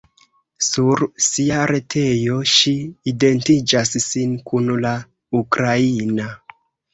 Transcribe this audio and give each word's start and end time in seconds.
Sur 0.67 1.01
sia 1.25 1.59
retejo, 1.71 2.37
ŝi 2.53 2.73
identiĝas 3.11 3.93
sin 4.07 4.35
kun 4.49 4.73
la 4.87 4.95
ukraina. 5.43 6.33